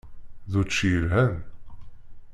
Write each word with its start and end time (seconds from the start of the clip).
D 0.51 0.53
učči 0.59 0.87
yelhan. 0.93 1.35